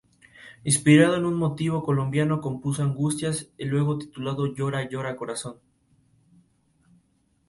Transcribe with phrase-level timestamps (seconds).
[0.63, 5.57] Inspirado en un motivo colombiano compuso "Angustias", luego titulado "Llora, llora corazón".